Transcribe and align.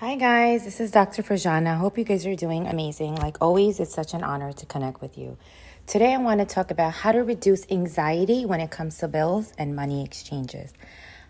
Hi, 0.00 0.14
guys. 0.14 0.64
This 0.64 0.78
is 0.78 0.92
Dr. 0.92 1.24
Farjana. 1.24 1.72
I 1.72 1.74
hope 1.74 1.98
you 1.98 2.04
guys 2.04 2.24
are 2.24 2.36
doing 2.36 2.68
amazing. 2.68 3.16
Like 3.16 3.38
always, 3.40 3.80
it's 3.80 3.92
such 3.92 4.14
an 4.14 4.22
honor 4.22 4.52
to 4.52 4.64
connect 4.64 5.00
with 5.00 5.18
you. 5.18 5.36
Today, 5.88 6.14
I 6.14 6.18
want 6.18 6.38
to 6.38 6.46
talk 6.46 6.70
about 6.70 6.92
how 6.92 7.10
to 7.10 7.24
reduce 7.24 7.68
anxiety 7.68 8.44
when 8.44 8.60
it 8.60 8.70
comes 8.70 8.98
to 8.98 9.08
bills 9.08 9.52
and 9.58 9.74
money 9.74 10.04
exchanges. 10.04 10.72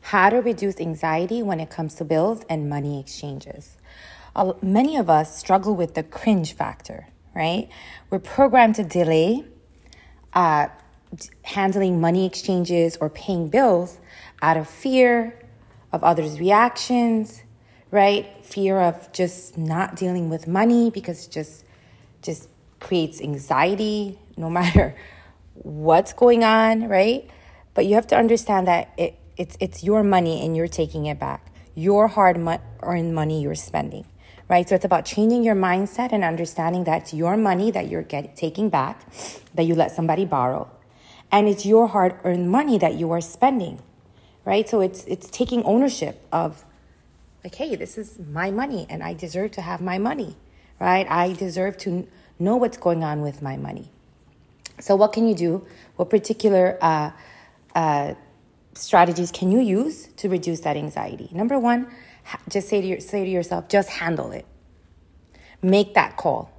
How 0.03 0.29
to 0.29 0.43
reduce 0.43 0.81
anxiety 0.81 1.43
when 1.43 1.61
it 1.61 1.71
comes 1.71 1.95
to 1.95 2.05
bills 2.05 2.45
and 2.51 2.69
money 2.69 3.01
exchanges. 3.01 3.79
Many 4.61 4.99
of 4.99 5.09
us 5.09 5.39
struggle 5.39 5.75
with 5.75 5.95
the 5.95 6.03
cringe 6.03 6.53
factor, 6.53 7.07
right? 7.35 7.71
We're 8.11 8.19
programmed 8.19 8.75
to 8.75 8.85
delay 8.85 9.47
uh, 10.35 10.67
handling 11.41 12.03
money 12.03 12.27
exchanges 12.27 12.99
or 13.01 13.09
paying 13.09 13.49
bills 13.49 13.99
out 14.43 14.59
of 14.59 14.69
fear 14.69 15.41
of 15.91 16.05
others' 16.05 16.39
reactions 16.39 17.45
right? 17.91 18.27
Fear 18.45 18.81
of 18.81 19.13
just 19.13 19.57
not 19.57 19.97
dealing 19.97 20.29
with 20.29 20.47
money 20.47 20.91
because 20.91 21.27
it 21.27 21.31
just 21.31 21.65
just 22.23 22.49
creates 22.81 23.21
anxiety 23.21 24.19
no 24.37 24.49
matter 24.61 24.95
what's 25.55 26.13
going 26.13 26.45
on, 26.45 26.89
right? 26.89 27.29
But 27.75 27.87
you 27.87 27.95
have 27.95 28.07
to 28.09 28.17
understand 28.17 28.67
that 28.69 28.93
it, 28.97 29.19
it's 29.37 29.57
it's 29.61 29.85
your 29.85 30.03
money 30.03 30.45
and 30.45 30.57
you're 30.57 30.69
taking 30.69 31.07
it 31.07 31.19
back. 31.19 31.53
Your 31.75 32.09
hard 32.09 32.39
mo- 32.39 32.61
earned 32.83 33.15
money 33.15 33.43
you're 33.43 33.55
spending, 33.55 34.05
right? 34.49 34.69
So 34.69 34.75
it's 34.75 34.85
about 34.85 35.05
changing 35.05 35.45
your 35.45 35.55
mindset 35.55 36.13
and 36.13 36.25
understanding 36.25 36.85
that 36.85 37.03
it's 37.03 37.15
your 37.15 37.37
money 37.37 37.71
that 37.71 37.89
you're 37.89 38.03
getting 38.03 38.35
taking 38.35 38.69
back, 38.69 39.07
that 39.55 39.65
you 39.65 39.75
let 39.75 39.93
somebody 39.93 40.25
borrow, 40.25 40.71
and 41.31 41.49
it's 41.49 41.67
your 41.67 41.89
hard 41.89 42.15
earned 42.25 42.51
money 42.51 42.79
that 42.79 42.95
you 42.95 43.11
are 43.13 43.21
spending, 43.21 43.81
right? 44.45 44.69
So 44.69 44.81
it's 44.81 45.05
it's 45.05 45.29
taking 45.29 45.63
ownership 45.65 46.27
of 46.33 46.65
like, 47.49 47.55
hey, 47.55 47.77
this 47.77 47.97
is 47.97 48.19
my 48.31 48.51
money 48.51 48.87
and 48.91 49.03
I 49.03 49.15
deserve 49.15 49.53
to 49.53 49.63
have 49.63 49.81
my 49.81 49.97
money, 49.97 50.37
right? 50.79 51.07
I 51.09 51.33
deserve 51.33 51.79
to 51.79 52.07
know 52.39 52.57
what's 52.57 52.77
going 52.77 53.03
on 53.03 53.23
with 53.23 53.41
my 53.41 53.57
money. 53.57 53.91
So, 54.81 54.95
what 54.97 55.15
can 55.15 55.27
you 55.27 55.35
do? 55.35 55.67
What 55.97 56.11
particular 56.11 56.77
uh, 56.83 57.11
uh, 57.75 58.15
strategies 58.75 59.33
can 59.33 59.51
you 59.51 59.61
use 59.61 60.09
to 60.19 60.29
reduce 60.29 60.61
that 60.61 60.77
anxiety? 60.77 61.31
Number 61.33 61.59
one, 61.59 61.91
just 62.51 62.69
say 62.69 62.83
to, 62.83 62.87
your, 62.87 63.01
say 63.01 63.25
to 63.25 63.31
yourself, 63.31 63.71
just 63.71 63.89
handle 63.89 64.31
it. 64.31 64.45
Make 65.63 65.95
that 65.95 66.19
call. 66.19 66.53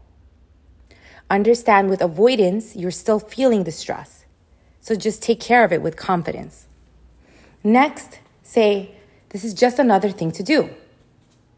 Understand 1.29 1.91
with 1.91 2.01
avoidance, 2.01 2.75
you're 2.75 2.89
still 2.89 3.19
feeling 3.19 3.63
the 3.63 3.71
stress. 3.71 4.25
So 4.81 4.95
just 4.95 5.21
take 5.21 5.39
care 5.39 5.63
of 5.63 5.71
it 5.71 5.83
with 5.83 5.95
confidence. 5.97 6.65
Next, 7.63 8.19
say, 8.41 8.95
this 9.29 9.43
is 9.43 9.53
just 9.53 9.79
another 9.79 10.09
thing 10.09 10.31
to 10.31 10.43
do, 10.43 10.69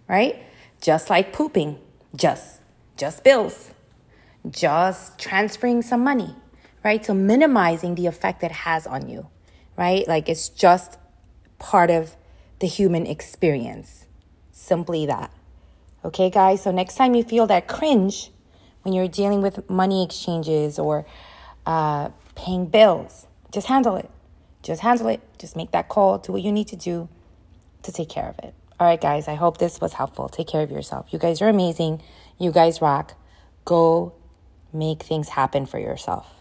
right? 0.07 0.35
Just 0.81 1.09
like 1.09 1.31
pooping, 1.31 1.79
just, 2.15 2.59
just 2.97 3.23
bills, 3.23 3.71
just 4.49 5.17
transferring 5.17 5.81
some 5.81 6.03
money, 6.03 6.35
right? 6.83 7.05
So 7.05 7.13
minimizing 7.13 7.95
the 7.95 8.07
effect 8.07 8.43
it 8.43 8.51
has 8.51 8.85
on 8.85 9.07
you, 9.07 9.27
right? 9.77 10.05
Like 10.07 10.27
it's 10.27 10.49
just 10.49 10.97
part 11.59 11.89
of 11.89 12.15
the 12.59 12.67
human 12.67 13.07
experience. 13.07 14.05
Simply 14.51 15.05
that. 15.05 15.31
Okay, 16.03 16.29
guys? 16.29 16.63
So 16.63 16.71
next 16.71 16.95
time 16.95 17.15
you 17.15 17.23
feel 17.23 17.47
that 17.47 17.67
cringe 17.67 18.31
when 18.81 18.93
you're 18.93 19.07
dealing 19.07 19.41
with 19.41 19.69
money 19.69 20.03
exchanges 20.03 20.77
or 20.77 21.05
uh, 21.65 22.09
paying 22.35 22.65
bills, 22.65 23.27
just 23.51 23.67
handle 23.67 23.95
it. 23.95 24.09
Just 24.61 24.81
handle 24.81 25.07
it. 25.07 25.21
Just 25.39 25.55
make 25.55 25.71
that 25.71 25.87
call. 25.87 26.17
Do 26.17 26.33
what 26.33 26.41
you 26.41 26.51
need 26.51 26.67
to 26.67 26.75
do 26.75 27.07
to 27.83 27.91
take 27.91 28.09
care 28.09 28.27
of 28.27 28.39
it. 28.39 28.53
All 28.79 28.87
right, 28.87 28.99
guys, 28.99 29.27
I 29.27 29.35
hope 29.35 29.57
this 29.57 29.79
was 29.79 29.93
helpful. 29.93 30.27
Take 30.27 30.47
care 30.47 30.63
of 30.63 30.71
yourself. 30.71 31.07
You 31.11 31.19
guys 31.19 31.41
are 31.41 31.49
amazing. 31.49 32.01
You 32.39 32.51
guys 32.51 32.81
rock. 32.81 33.13
Go 33.63 34.13
make 34.73 35.03
things 35.03 35.29
happen 35.29 35.65
for 35.65 35.77
yourself. 35.77 36.40